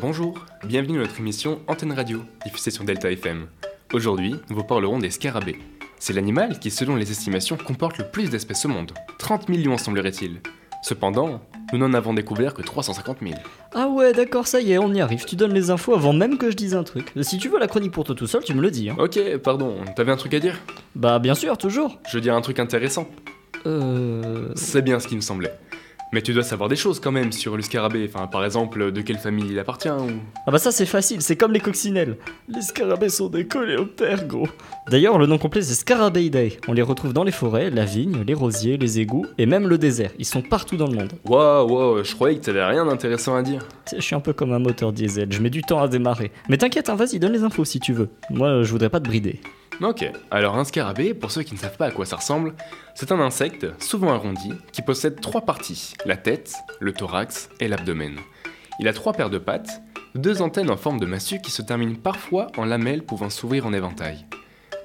Bonjour, 0.00 0.46
bienvenue 0.64 0.96
à 0.96 1.02
notre 1.02 1.20
émission 1.20 1.60
Antenne 1.68 1.92
Radio, 1.92 2.22
diffusée 2.46 2.70
sur 2.70 2.84
Delta 2.84 3.12
FM. 3.12 3.48
Aujourd'hui, 3.92 4.34
nous 4.48 4.56
vous 4.56 4.64
parlerons 4.64 4.98
des 4.98 5.10
scarabées. 5.10 5.58
C'est 5.98 6.14
l'animal 6.14 6.58
qui, 6.58 6.70
selon 6.70 6.96
les 6.96 7.10
estimations, 7.10 7.58
comporte 7.58 7.98
le 7.98 8.06
plus 8.06 8.30
d'espèces 8.30 8.64
au 8.64 8.68
monde. 8.68 8.92
30 9.18 9.50
millions 9.50 9.76
semblerait-il. 9.76 10.40
Cependant, 10.82 11.42
nous 11.74 11.78
n'en 11.78 11.92
avons 11.92 12.14
découvert 12.14 12.54
que 12.54 12.62
350 12.62 13.18
000. 13.20 13.34
Ah 13.74 13.88
ouais, 13.88 14.14
d'accord, 14.14 14.46
ça 14.46 14.62
y 14.62 14.72
est, 14.72 14.78
on 14.78 14.90
y 14.94 15.02
arrive. 15.02 15.26
Tu 15.26 15.36
donnes 15.36 15.52
les 15.52 15.68
infos 15.68 15.94
avant 15.94 16.14
même 16.14 16.38
que 16.38 16.50
je 16.50 16.56
dise 16.56 16.74
un 16.74 16.82
truc. 16.82 17.12
Si 17.20 17.36
tu 17.36 17.50
veux 17.50 17.58
la 17.58 17.68
chronique 17.68 17.92
pour 17.92 18.04
toi 18.04 18.14
tout 18.14 18.26
seul, 18.26 18.42
tu 18.42 18.54
me 18.54 18.62
le 18.62 18.70
dis. 18.70 18.88
Hein. 18.88 18.96
Ok, 18.98 19.20
pardon, 19.44 19.76
t'avais 19.96 20.12
un 20.12 20.16
truc 20.16 20.32
à 20.32 20.40
dire? 20.40 20.58
Bah 20.94 21.18
bien 21.18 21.34
sûr, 21.34 21.58
toujours. 21.58 21.98
Je 22.08 22.16
veux 22.16 22.22
dire 22.22 22.34
un 22.34 22.40
truc 22.40 22.58
intéressant. 22.58 23.06
Euh... 23.66 24.50
C'est 24.54 24.80
bien 24.80 24.98
ce 24.98 25.08
qui 25.08 25.16
me 25.16 25.20
semblait. 25.20 25.52
Mais 26.12 26.22
tu 26.22 26.32
dois 26.32 26.42
savoir 26.42 26.68
des 26.68 26.76
choses 26.76 26.98
quand 26.98 27.12
même 27.12 27.30
sur 27.30 27.56
le 27.56 27.62
scarabée, 27.62 28.10
enfin 28.12 28.26
par 28.26 28.44
exemple 28.44 28.90
de 28.90 29.00
quelle 29.00 29.18
famille 29.18 29.46
il 29.48 29.58
appartient 29.58 29.88
ou... 29.88 30.10
Ah 30.44 30.50
bah 30.50 30.58
ça 30.58 30.72
c'est 30.72 30.86
facile, 30.86 31.22
c'est 31.22 31.36
comme 31.36 31.52
les 31.52 31.60
coccinelles. 31.60 32.16
Les 32.48 32.62
scarabées 32.62 33.08
sont 33.08 33.28
des 33.28 33.46
coléoptères, 33.46 34.26
gros. 34.26 34.48
D'ailleurs, 34.88 35.18
le 35.18 35.26
nom 35.26 35.38
complet 35.38 35.62
c'est 35.62 35.74
Scarabeidae. 35.74 36.58
On 36.66 36.72
les 36.72 36.82
retrouve 36.82 37.12
dans 37.12 37.22
les 37.22 37.30
forêts, 37.30 37.70
la 37.70 37.84
vigne, 37.84 38.24
les 38.26 38.34
rosiers, 38.34 38.76
les 38.76 38.98
égouts 38.98 39.26
et 39.38 39.46
même 39.46 39.68
le 39.68 39.78
désert. 39.78 40.10
Ils 40.18 40.24
sont 40.24 40.42
partout 40.42 40.76
dans 40.76 40.88
le 40.88 40.96
monde. 40.96 41.12
Waouh, 41.24 41.70
waouh, 41.70 42.04
je 42.04 42.14
croyais 42.14 42.36
que 42.36 42.44
t'avais 42.44 42.64
rien 42.64 42.84
d'intéressant 42.84 43.36
à 43.36 43.42
dire. 43.42 43.66
Je 43.94 44.00
suis 44.00 44.16
un 44.16 44.20
peu 44.20 44.32
comme 44.32 44.52
un 44.52 44.58
moteur 44.58 44.92
diesel, 44.92 45.30
je 45.30 45.40
mets 45.40 45.50
du 45.50 45.62
temps 45.62 45.80
à 45.80 45.86
démarrer. 45.86 46.32
Mais 46.48 46.56
t'inquiète, 46.56 46.88
hein, 46.88 46.96
vas-y, 46.96 47.20
donne 47.20 47.32
les 47.32 47.44
infos 47.44 47.64
si 47.64 47.78
tu 47.78 47.92
veux. 47.92 48.08
Moi, 48.30 48.64
je 48.64 48.70
voudrais 48.72 48.90
pas 48.90 48.98
te 48.98 49.04
brider. 49.04 49.40
Ok, 49.82 50.04
alors 50.30 50.58
un 50.58 50.64
scarabée, 50.64 51.14
pour 51.14 51.30
ceux 51.30 51.42
qui 51.42 51.54
ne 51.54 51.58
savent 51.58 51.78
pas 51.78 51.86
à 51.86 51.90
quoi 51.90 52.04
ça 52.04 52.16
ressemble, 52.16 52.52
c'est 52.94 53.12
un 53.12 53.20
insecte, 53.20 53.66
souvent 53.82 54.12
arrondi, 54.12 54.52
qui 54.72 54.82
possède 54.82 55.22
trois 55.22 55.40
parties, 55.40 55.94
la 56.04 56.18
tête, 56.18 56.54
le 56.80 56.92
thorax 56.92 57.48
et 57.60 57.68
l'abdomen. 57.68 58.18
Il 58.78 58.88
a 58.88 58.92
trois 58.92 59.14
paires 59.14 59.30
de 59.30 59.38
pattes, 59.38 59.80
deux 60.14 60.42
antennes 60.42 60.70
en 60.70 60.76
forme 60.76 61.00
de 61.00 61.06
massue 61.06 61.40
qui 61.40 61.50
se 61.50 61.62
terminent 61.62 61.96
parfois 61.96 62.48
en 62.58 62.66
lamelles 62.66 63.06
pouvant 63.06 63.30
s'ouvrir 63.30 63.64
en 63.64 63.72
éventail. 63.72 64.26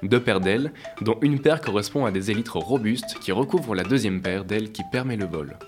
Deux 0.02 0.22
paires 0.22 0.40
d'ailes, 0.40 0.72
dont 1.02 1.18
une 1.20 1.40
paire 1.40 1.60
correspond 1.60 2.06
à 2.06 2.10
des 2.10 2.30
élytres 2.30 2.56
robustes 2.56 3.18
qui 3.20 3.32
recouvrent 3.32 3.74
la 3.74 3.84
deuxième 3.84 4.22
paire 4.22 4.46
d'ailes 4.46 4.72
qui 4.72 4.82
permet 4.90 5.16
le 5.16 5.26
vol. 5.26 5.58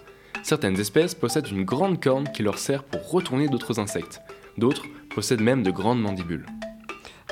Certaines 0.42 0.80
espèces 0.80 1.14
possèdent 1.14 1.50
une 1.50 1.64
grande 1.64 2.02
corne 2.02 2.30
qui 2.32 2.42
leur 2.42 2.56
sert 2.56 2.82
pour 2.82 3.10
retourner 3.10 3.48
d'autres 3.48 3.78
insectes. 3.78 4.22
D'autres 4.56 4.86
possèdent 5.14 5.42
même 5.42 5.62
de 5.62 5.70
grandes 5.70 6.00
mandibules. 6.00 6.46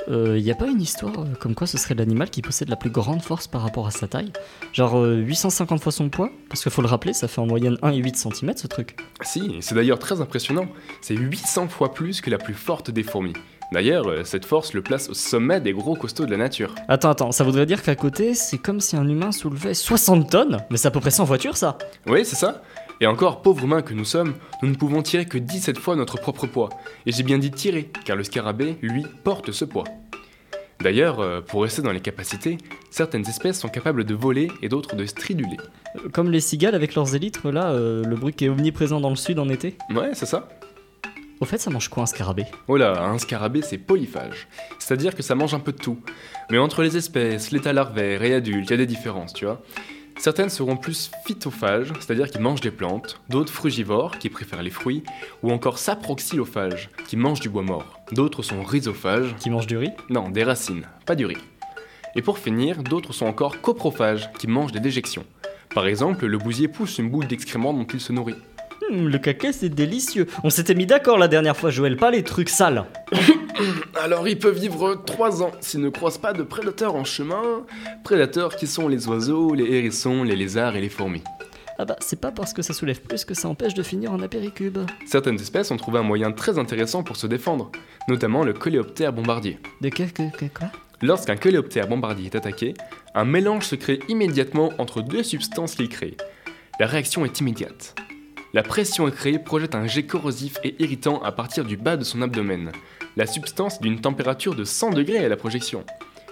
Euh, 0.09 0.39
y 0.39 0.51
a 0.51 0.55
pas 0.55 0.67
une 0.67 0.81
histoire 0.81 1.19
euh, 1.19 1.33
comme 1.39 1.53
quoi 1.53 1.67
ce 1.67 1.77
serait 1.77 1.95
l'animal 1.95 2.29
qui 2.29 2.41
possède 2.41 2.69
la 2.69 2.75
plus 2.75 2.89
grande 2.89 3.21
force 3.21 3.47
par 3.47 3.61
rapport 3.61 3.87
à 3.87 3.91
sa 3.91 4.07
taille? 4.07 4.31
Genre 4.73 4.97
euh, 4.97 5.15
850 5.17 5.81
fois 5.81 5.91
son 5.91 6.09
poids? 6.09 6.29
Parce 6.49 6.63
qu'il 6.63 6.71
faut 6.71 6.81
le 6.81 6.87
rappeler, 6.87 7.13
ça 7.13 7.27
fait 7.27 7.41
en 7.41 7.45
moyenne 7.45 7.75
1,8 7.83 8.15
cm 8.15 8.53
ce 8.55 8.67
truc. 8.67 8.97
Si, 9.21 9.57
c'est 9.61 9.75
d'ailleurs 9.75 9.99
très 9.99 10.21
impressionnant. 10.21 10.67
C'est 11.01 11.15
800 11.15 11.67
fois 11.67 11.93
plus 11.93 12.21
que 12.21 12.29
la 12.29 12.37
plus 12.37 12.53
forte 12.53 12.91
des 12.91 13.03
fourmis. 13.03 13.33
D'ailleurs, 13.73 14.07
euh, 14.07 14.23
cette 14.23 14.45
force 14.45 14.73
le 14.73 14.81
place 14.81 15.09
au 15.09 15.13
sommet 15.13 15.59
des 15.59 15.73
gros 15.73 15.95
costauds 15.95 16.25
de 16.25 16.31
la 16.31 16.37
nature. 16.37 16.73
Attends, 16.87 17.09
attends, 17.09 17.31
ça 17.33 17.43
voudrait 17.43 17.65
dire 17.65 17.83
qu'à 17.83 17.95
côté, 17.95 18.33
c'est 18.33 18.57
comme 18.57 18.79
si 18.79 18.95
un 18.95 19.07
humain 19.07 19.33
soulevait 19.33 19.73
60 19.73 20.29
tonnes? 20.29 20.57
Mais 20.69 20.77
c'est 20.77 20.87
à 20.87 20.91
peu 20.91 21.01
près 21.01 21.11
100 21.11 21.25
voitures 21.25 21.57
ça 21.57 21.77
Oui, 22.05 22.23
c'est 22.23 22.37
ça. 22.37 22.61
Et 22.99 23.05
encore, 23.05 23.41
pauvres 23.41 23.63
humains 23.63 23.83
que 23.83 23.93
nous 23.93 24.05
sommes, 24.05 24.33
nous 24.63 24.69
ne 24.69 24.75
pouvons 24.75 25.03
tirer 25.03 25.25
que 25.25 25.37
17 25.37 25.77
fois 25.77 25.95
notre 25.95 26.19
propre 26.19 26.47
poids. 26.47 26.69
Et 27.05 27.11
j'ai 27.11 27.23
bien 27.23 27.37
dit 27.37 27.51
tirer, 27.51 27.91
car 28.05 28.15
le 28.15 28.23
scarabée, 28.23 28.77
lui, 28.81 29.05
porte 29.23 29.51
ce 29.51 29.65
poids. 29.65 29.83
D'ailleurs, 30.81 31.19
euh, 31.19 31.41
pour 31.41 31.63
rester 31.63 31.81
dans 31.81 31.91
les 31.91 31.99
capacités, 31.99 32.57
certaines 32.91 33.27
espèces 33.27 33.59
sont 33.59 33.69
capables 33.69 34.03
de 34.03 34.13
voler 34.13 34.49
et 34.61 34.69
d'autres 34.69 34.95
de 34.95 35.05
striduler. 35.05 35.57
Euh, 35.95 36.09
Comme 36.11 36.31
les 36.31 36.39
cigales 36.39 36.75
avec 36.75 36.95
leurs 36.95 37.15
élytres 37.15 37.51
là, 37.51 37.71
euh, 37.71 38.03
le 38.03 38.15
bruit 38.15 38.33
qui 38.33 38.45
est 38.45 38.49
omniprésent 38.49 38.99
dans 38.99 39.09
le 39.09 39.15
sud 39.15 39.39
en 39.39 39.49
été. 39.49 39.75
Ouais, 39.93 40.11
c'est 40.13 40.27
ça. 40.27 40.47
Au 41.39 41.45
fait, 41.45 41.59
ça 41.59 41.69
mange 41.69 41.87
quoi 41.89 42.03
un 42.03 42.07
scarabée? 42.07 42.45
Oh 42.67 42.77
là, 42.77 43.03
un 43.03 43.17
scarabée 43.19 43.61
c'est 43.61 43.77
polyphage. 43.77 44.47
C'est-à-dire 44.79 45.15
que 45.15 45.21
ça 45.21 45.35
mange 45.35 45.53
un 45.53 45.59
peu 45.59 45.71
de 45.71 45.77
tout. 45.77 45.99
Mais 46.51 46.57
entre 46.57 46.81
les 46.81 46.97
espèces, 46.97 47.51
l'état 47.51 47.73
larvaire 47.73 48.23
et 48.23 48.33
adulte, 48.33 48.67
il 48.69 48.71
y 48.71 48.73
a 48.73 48.77
des 48.77 48.87
différences, 48.87 49.33
tu 49.33 49.45
vois. 49.45 49.61
Certaines 50.19 50.49
seront 50.49 50.77
plus 50.77 51.11
phytophages, 51.25 51.93
c'est-à-dire 51.99 52.29
qu'ils 52.29 52.41
mangent 52.41 52.61
des 52.61 52.71
plantes, 52.71 53.19
d'autres 53.29 53.53
frugivores, 53.53 54.17
qui 54.17 54.29
préfèrent 54.29 54.63
les 54.63 54.71
fruits, 54.71 55.03
ou 55.43 55.51
encore 55.51 55.77
saproxylophages, 55.77 56.89
qui 57.07 57.15
mangent 57.17 57.39
du 57.39 57.49
bois 57.49 57.61
mort. 57.61 57.99
D'autres 58.11 58.41
sont 58.43 58.63
rhizophages, 58.63 59.35
Qui 59.39 59.49
mange 59.49 59.67
du 59.67 59.77
riz? 59.77 59.91
Non, 60.09 60.29
des 60.29 60.43
racines, 60.43 60.87
pas 61.05 61.15
du 61.15 61.25
riz. 61.25 61.37
Et 62.15 62.21
pour 62.21 62.39
finir, 62.39 62.81
d'autres 62.83 63.13
sont 63.13 63.27
encore 63.27 63.61
coprophages, 63.61 64.29
qui 64.39 64.47
mangent 64.47 64.71
des 64.71 64.79
déjections. 64.79 65.25
Par 65.73 65.85
exemple, 65.85 66.25
le 66.25 66.37
bousier 66.37 66.67
pousse 66.67 66.97
une 66.97 67.09
boule 67.09 67.27
d'excréments 67.27 67.73
dont 67.73 67.85
il 67.85 67.99
se 68.01 68.11
nourrit. 68.11 68.35
Hum, 68.89 69.09
Le 69.09 69.17
caca 69.19 69.53
c'est 69.53 69.69
délicieux. 69.69 70.25
On 70.43 70.49
s'était 70.49 70.73
mis 70.75 70.85
d'accord 70.87 71.17
la 71.19 71.27
dernière 71.27 71.55
fois, 71.55 71.69
Joël, 71.69 71.95
pas 71.95 72.09
les 72.09 72.23
trucs 72.23 72.49
sales. 72.49 72.85
Alors 73.95 74.27
il 74.27 74.37
peut 74.39 74.51
vivre 74.51 74.95
3 75.05 75.43
ans 75.43 75.51
s'il 75.61 75.81
ne 75.81 75.89
croise 75.89 76.17
pas 76.17 76.33
de 76.33 76.43
prédateurs 76.43 76.95
en 76.95 77.03
chemin, 77.03 77.65
prédateurs 78.03 78.55
qui 78.55 78.67
sont 78.67 78.87
les 78.87 79.07
oiseaux, 79.07 79.53
les 79.53 79.65
hérissons, 79.65 80.23
les 80.23 80.35
lézards 80.35 80.75
et 80.75 80.81
les 80.81 80.89
fourmis. 80.89 81.23
Ah 81.79 81.85
bah, 81.85 81.95
c'est 81.99 82.19
pas 82.19 82.31
parce 82.31 82.53
que 82.53 82.63
ça 82.63 82.73
soulève 82.73 83.01
plus 83.01 83.23
que 83.23 83.35
ça 83.35 83.47
empêche 83.47 83.75
de 83.75 83.83
finir 83.83 84.11
en 84.11 84.19
apéricube. 84.21 84.79
Certaines 85.05 85.39
espèces 85.39 85.69
ont 85.69 85.77
trouvé 85.77 85.99
un 85.99 86.03
moyen 86.03 86.31
très 86.31 86.57
intéressant 86.57 87.03
pour 87.03 87.17
se 87.17 87.27
défendre, 87.27 87.71
notamment 88.07 88.43
le 88.43 88.53
coléoptère 88.53 89.13
bombardier. 89.13 89.59
De 89.81 89.89
que, 89.89 90.03
que, 90.03 90.35
que 90.35 90.45
quoi? 90.45 90.71
Lorsqu'un 91.03 91.35
coléoptère 91.35 91.87
bombardier 91.87 92.25
est 92.25 92.35
attaqué, 92.35 92.73
un 93.13 93.25
mélange 93.25 93.65
se 93.65 93.75
crée 93.75 93.99
immédiatement 94.09 94.71
entre 94.79 95.03
deux 95.03 95.21
substances 95.21 95.75
qu'il 95.75 95.89
crée. 95.89 96.17
La 96.79 96.87
réaction 96.87 97.25
est 97.25 97.39
immédiate. 97.39 97.95
La 98.57 98.63
pression 98.63 99.07
créée 99.11 99.37
projette 99.37 99.75
un 99.75 99.85
jet 99.85 100.07
corrosif 100.07 100.57
et 100.63 100.75
irritant 100.79 101.21
à 101.21 101.31
partir 101.31 101.63
du 101.63 101.77
bas 101.77 101.95
de 101.95 102.03
son 102.03 102.23
abdomen. 102.23 102.71
La 103.15 103.27
substance 103.27 103.75
est 103.75 103.83
d'une 103.83 104.01
température 104.01 104.55
de 104.55 104.63
100 104.63 104.93
degrés 104.93 105.23
à 105.23 105.29
la 105.29 105.37
projection. 105.37 105.85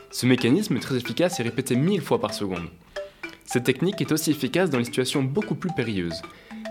Ce 0.09 0.25
mécanisme 0.25 0.79
très 0.79 0.95
efficace 0.95 1.39
et 1.39 1.43
répété 1.43 1.75
1000 1.75 2.01
fois 2.01 2.19
par 2.19 2.33
seconde. 2.33 2.67
Cette 3.45 3.65
technique 3.65 4.01
est 4.01 4.11
aussi 4.11 4.31
efficace 4.31 4.71
dans 4.71 4.79
les 4.79 4.85
situations 4.85 5.21
beaucoup 5.21 5.53
plus 5.53 5.69
périlleuses. 5.75 6.23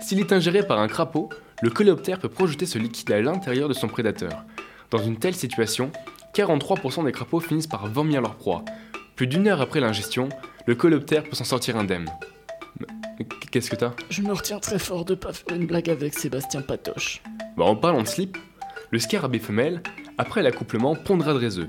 S'il 0.03 0.19
est 0.19 0.33
ingéré 0.33 0.67
par 0.67 0.81
un 0.81 0.89
crapaud, 0.89 1.29
le 1.63 1.71
coléoptère 1.71 2.19
peut 2.19 2.29
projeter 2.29 2.67
ce 2.67 2.81
liquide 2.81 3.13
à 3.13 3.21
l'intérieur 3.21 3.69
de 3.69 3.75
son 3.75 3.87
prédateur. 3.87 4.43
Dans 4.91 5.05
une 5.05 5.19
telle 5.21 5.37
situation, 5.37 5.93
43% 6.35 7.05
des 7.05 7.13
crapauds 7.13 7.39
finissent 7.39 7.69
par 7.69 7.87
vomir 7.87 8.23
leur 8.23 8.35
proie. 8.35 8.65
Plus 9.15 9.29
d'une 9.29 9.47
heure 9.47 9.61
après 9.61 9.79
l'ingestion, 9.79 10.31
le 10.67 10.75
coléoptère 10.75 11.23
peut 11.23 11.37
s'en 11.37 11.45
sortir 11.45 11.77
indemne. 11.77 12.11
Qu'est-ce 13.51 13.71
que 13.71 13.77
t'as? 13.77 13.93
Je 14.11 14.23
me 14.23 14.33
retiens 14.33 14.59
très 14.59 14.79
fort 14.79 15.05
de 15.05 15.15
pas 15.15 15.33
faire 15.33 15.57
une 15.57 15.67
blague 15.67 15.91
avec 15.91 16.19
Sébastien 16.19 16.63
Patoche. 16.63 17.23
Bah, 17.57 17.65
en 17.65 17.77
parlant 17.77 18.03
de 18.03 18.09
slip, 18.09 18.37
le 18.91 18.99
scarabée 18.99 19.39
femelle, 19.39 19.83
après 20.19 20.43
l'accouplement, 20.43 20.95
pondra 20.95 21.39
des 21.39 21.59
œufs. 21.59 21.69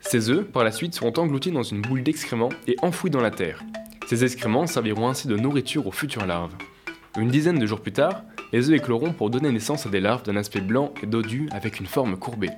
Ces 0.00 0.30
œufs, 0.30 0.44
par 0.44 0.64
la 0.64 0.72
suite, 0.72 0.94
seront 0.94 1.12
engloutis 1.16 1.50
dans 1.50 1.62
une 1.62 1.82
boule 1.82 2.02
d'excréments 2.02 2.50
et 2.66 2.76
enfouis 2.82 3.10
dans 3.10 3.20
la 3.20 3.30
terre. 3.30 3.62
Ces 4.06 4.24
excréments 4.24 4.66
serviront 4.66 5.08
ainsi 5.08 5.26
de 5.26 5.36
nourriture 5.36 5.86
aux 5.86 5.92
futures 5.92 6.26
larves. 6.26 6.54
Une 7.18 7.28
dizaine 7.28 7.58
de 7.58 7.66
jours 7.66 7.80
plus 7.80 7.92
tard, 7.92 8.22
les 8.52 8.68
œufs 8.68 8.76
écloront 8.76 9.12
pour 9.12 9.30
donner 9.30 9.50
naissance 9.50 9.86
à 9.86 9.88
des 9.88 10.00
larves 10.00 10.22
d'un 10.22 10.36
aspect 10.36 10.60
blanc 10.60 10.92
et 11.02 11.06
dodu 11.06 11.48
avec 11.52 11.80
une 11.80 11.86
forme 11.86 12.16
courbée. 12.16 12.50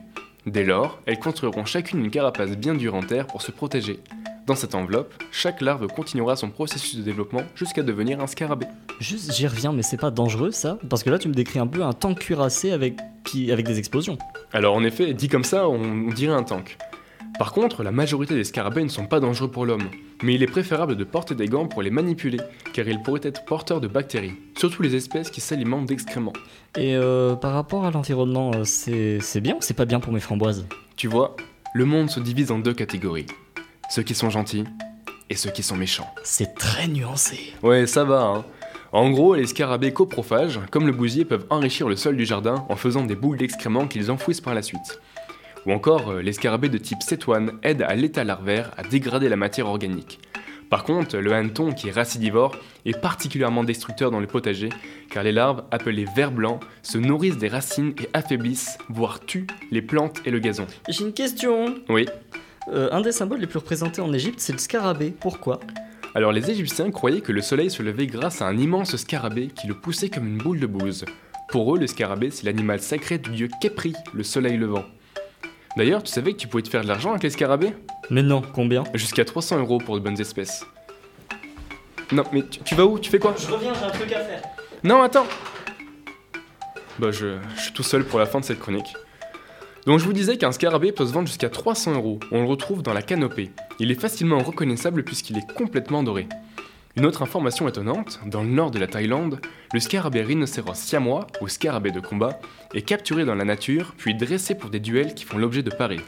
Dès 0.46 0.64
lors, 0.64 1.00
elles 1.06 1.18
construiront 1.18 1.64
chacune 1.64 2.04
une 2.04 2.10
carapace 2.10 2.56
bien 2.56 2.74
dure 2.74 2.94
en 2.94 3.02
terre 3.02 3.26
pour 3.26 3.42
se 3.42 3.50
protéger. 3.50 4.00
Dans 4.48 4.54
cette 4.54 4.74
enveloppe, 4.74 5.12
chaque 5.30 5.60
larve 5.60 5.88
continuera 5.88 6.34
son 6.34 6.48
processus 6.48 6.96
de 6.96 7.02
développement 7.02 7.42
jusqu'à 7.54 7.82
devenir 7.82 8.18
un 8.22 8.26
scarabée. 8.26 8.64
Juste, 8.98 9.34
j'y 9.34 9.46
reviens, 9.46 9.72
mais 9.74 9.82
c'est 9.82 9.98
pas 9.98 10.10
dangereux 10.10 10.52
ça? 10.52 10.78
Parce 10.88 11.02
que 11.02 11.10
là, 11.10 11.18
tu 11.18 11.28
me 11.28 11.34
décris 11.34 11.58
un 11.58 11.66
peu 11.66 11.82
un 11.82 11.92
tank 11.92 12.20
cuirassé 12.20 12.70
avec, 12.70 12.96
qui, 13.24 13.52
avec 13.52 13.66
des 13.66 13.78
explosions. 13.78 14.16
Alors 14.54 14.74
en 14.74 14.84
effet, 14.84 15.12
dit 15.12 15.28
comme 15.28 15.44
ça, 15.44 15.68
on, 15.68 16.08
on 16.08 16.14
dirait 16.14 16.32
un 16.32 16.44
tank. 16.44 16.78
Par 17.38 17.52
contre, 17.52 17.82
la 17.82 17.92
majorité 17.92 18.34
des 18.34 18.44
scarabées 18.44 18.82
ne 18.82 18.88
sont 18.88 19.04
pas 19.04 19.20
dangereux 19.20 19.50
pour 19.50 19.66
l'homme, 19.66 19.90
mais 20.22 20.34
il 20.36 20.42
est 20.42 20.46
préférable 20.46 20.96
de 20.96 21.04
porter 21.04 21.34
des 21.34 21.46
gants 21.46 21.66
pour 21.66 21.82
les 21.82 21.90
manipuler, 21.90 22.40
car 22.72 22.88
ils 22.88 23.02
pourraient 23.02 23.20
être 23.24 23.44
porteurs 23.44 23.82
de 23.82 23.86
bactéries, 23.86 24.32
surtout 24.56 24.80
les 24.80 24.94
espèces 24.96 25.30
qui 25.30 25.42
s'alimentent 25.42 25.84
d'excréments. 25.84 26.32
Et 26.78 26.96
euh, 26.96 27.34
par 27.36 27.52
rapport 27.52 27.84
à 27.84 27.90
l'environnement, 27.90 28.52
euh, 28.54 28.64
c'est 28.64 29.18
c'est 29.20 29.42
bien 29.42 29.56
ou 29.56 29.58
c'est 29.60 29.74
pas 29.74 29.84
bien 29.84 30.00
pour 30.00 30.14
mes 30.14 30.20
framboises? 30.20 30.64
Tu 30.96 31.06
vois, 31.06 31.36
le 31.74 31.84
monde 31.84 32.08
se 32.08 32.18
divise 32.18 32.50
en 32.50 32.60
deux 32.60 32.72
catégories. 32.72 33.26
Ceux 33.90 34.02
qui 34.02 34.14
sont 34.14 34.28
gentils 34.28 34.64
et 35.30 35.34
ceux 35.34 35.50
qui 35.50 35.62
sont 35.62 35.76
méchants. 35.76 36.12
C'est 36.22 36.54
très 36.54 36.88
nuancé. 36.88 37.54
Ouais, 37.62 37.86
ça 37.86 38.04
va, 38.04 38.20
hein. 38.20 38.44
En 38.92 39.10
gros, 39.10 39.34
les 39.34 39.46
scarabées 39.46 39.92
coprophages, 39.92 40.60
comme 40.70 40.86
le 40.86 40.92
bousier, 40.92 41.24
peuvent 41.24 41.46
enrichir 41.48 41.88
le 41.88 41.96
sol 41.96 42.16
du 42.16 42.26
jardin 42.26 42.66
en 42.68 42.76
faisant 42.76 43.04
des 43.04 43.14
boules 43.14 43.38
d'excréments 43.38 43.86
qu'ils 43.86 44.10
enfouissent 44.10 44.40
par 44.42 44.54
la 44.54 44.62
suite. 44.62 45.00
Ou 45.66 45.72
encore, 45.72 46.10
euh, 46.10 46.22
les 46.22 46.32
scarabées 46.32 46.68
de 46.68 46.78
type 46.78 47.02
cétoine 47.02 47.52
aident 47.62 47.82
à 47.82 47.94
l'état 47.94 48.24
larvaire 48.24 48.72
à 48.76 48.82
dégrader 48.82 49.28
la 49.28 49.36
matière 49.36 49.66
organique. 49.66 50.20
Par 50.68 50.84
contre, 50.84 51.16
le 51.16 51.32
hanneton, 51.32 51.72
qui 51.72 51.88
est 51.88 51.92
racidivore, 51.92 52.56
est 52.84 52.98
particulièrement 52.98 53.64
destructeur 53.64 54.10
dans 54.10 54.20
le 54.20 54.26
potager, 54.26 54.68
car 55.10 55.22
les 55.22 55.32
larves, 55.32 55.64
appelées 55.70 56.06
vers 56.14 56.30
blancs, 56.30 56.60
se 56.82 56.98
nourrissent 56.98 57.38
des 57.38 57.48
racines 57.48 57.94
et 58.02 58.08
affaiblissent, 58.12 58.76
voire 58.90 59.20
tuent, 59.20 59.46
les 59.70 59.80
plantes 59.80 60.20
et 60.26 60.30
le 60.30 60.40
gazon. 60.40 60.66
J'ai 60.88 61.04
une 61.04 61.14
question. 61.14 61.74
Oui, 61.88 62.06
Euh, 62.72 62.88
un 62.92 63.00
des 63.00 63.12
symboles 63.12 63.40
les 63.40 63.46
plus 63.46 63.58
représentés 63.58 64.00
en 64.00 64.12
Égypte, 64.12 64.40
c'est 64.40 64.52
le 64.52 64.58
scarabée. 64.58 65.14
Pourquoi? 65.18 65.60
Alors 66.14 66.32
les 66.32 66.50
Égyptiens 66.50 66.90
croyaient 66.90 67.20
que 67.20 67.32
le 67.32 67.42
soleil 67.42 67.70
se 67.70 67.82
levait 67.82 68.06
grâce 68.06 68.42
à 68.42 68.46
un 68.46 68.56
immense 68.56 68.96
scarabée 68.96 69.48
qui 69.48 69.66
le 69.66 69.74
poussait 69.74 70.08
comme 70.10 70.26
une 70.26 70.38
boule 70.38 70.60
de 70.60 70.66
bouse. 70.66 71.04
Pour 71.48 71.74
eux, 71.74 71.78
le 71.78 71.86
scarabée, 71.86 72.30
c'est 72.30 72.44
l'animal 72.44 72.80
sacré 72.80 73.18
du 73.18 73.30
dieu 73.30 73.48
Kepri, 73.60 73.94
le 74.12 74.22
soleil 74.22 74.56
levant. 74.58 74.84
D'ailleurs, 75.76 76.02
tu 76.02 76.12
savais 76.12 76.32
que 76.32 76.38
tu 76.38 76.48
pouvais 76.48 76.62
te 76.62 76.68
faire 76.68 76.82
de 76.82 76.88
l'argent 76.88 77.10
avec 77.10 77.22
les 77.22 77.30
scarabées? 77.30 77.72
Mais 78.10 78.22
non, 78.22 78.42
combien? 78.54 78.84
Jusqu'à 78.94 79.24
300 79.24 79.58
euros 79.60 79.78
pour 79.78 79.94
de 79.94 80.00
bonnes 80.00 80.20
espèces. 80.20 80.64
Non, 82.12 82.24
mais 82.32 82.42
tu, 82.42 82.60
tu 82.60 82.74
vas 82.74 82.84
où? 82.84 82.98
Tu 82.98 83.10
fais 83.10 83.18
quoi? 83.18 83.34
Je 83.38 83.50
reviens, 83.50 83.72
j'ai 83.74 83.84
un 83.84 83.90
truc 83.90 84.12
à 84.12 84.20
faire. 84.20 84.42
Non, 84.82 85.02
attends 85.02 85.26
Bah, 86.98 87.10
je, 87.12 87.38
je 87.56 87.60
suis 87.60 87.72
tout 87.72 87.82
seul 87.82 88.04
pour 88.04 88.18
la 88.18 88.26
fin 88.26 88.40
de 88.40 88.44
cette 88.44 88.58
chronique. 88.60 88.94
Donc, 89.86 89.98
je 89.98 90.04
vous 90.04 90.12
disais 90.12 90.36
qu'un 90.36 90.52
scarabée 90.52 90.92
peut 90.92 91.06
se 91.06 91.12
vendre 91.12 91.28
jusqu'à 91.28 91.48
300 91.48 91.94
euros. 91.94 92.20
On 92.30 92.42
le 92.42 92.48
retrouve 92.48 92.82
dans 92.82 92.92
la 92.92 93.02
canopée. 93.02 93.50
Il 93.78 93.90
est 93.90 94.00
facilement 94.00 94.38
reconnaissable 94.38 95.04
puisqu'il 95.04 95.38
est 95.38 95.52
complètement 95.54 96.02
doré. 96.02 96.26
Une 96.96 97.06
autre 97.06 97.22
information 97.22 97.68
étonnante, 97.68 98.18
dans 98.26 98.42
le 98.42 98.48
nord 98.48 98.72
de 98.72 98.78
la 98.78 98.88
Thaïlande, 98.88 99.40
le 99.72 99.78
scarabée 99.78 100.22
rhinocéros 100.22 100.74
siamois, 100.74 101.28
ou 101.40 101.46
scarabée 101.46 101.92
de 101.92 102.00
combat, 102.00 102.40
est 102.74 102.82
capturé 102.82 103.24
dans 103.24 103.36
la 103.36 103.44
nature, 103.44 103.94
puis 103.96 104.16
dressé 104.16 104.56
pour 104.56 104.68
des 104.68 104.80
duels 104.80 105.14
qui 105.14 105.24
font 105.24 105.38
l'objet 105.38 105.62
de 105.62 105.70
paris. 105.70 106.00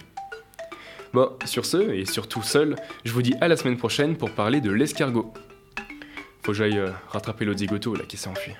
Bon, 1.13 1.31
sur 1.45 1.65
ce, 1.65 1.93
et 1.93 2.05
surtout 2.07 2.43
seul, 2.43 2.77
je 3.05 3.13
vous 3.13 3.23
dis 3.23 3.35
à 3.41 3.49
la 3.49 3.57
semaine 3.57 3.77
prochaine 3.77 4.17
pour 4.17 4.31
parler 4.33 4.61
de 4.61 4.71
l'escargot. 4.71 5.33
Faut 6.43 6.53
que 6.53 6.59
j'aille 6.59 6.79
euh, 6.79 6.91
rattraper 7.09 7.45
l'autre 7.45 7.59
zigoto 7.61 7.95
là 7.95 8.05
qui 8.09 8.17
s'est 8.17 8.29
enfui. 8.29 8.53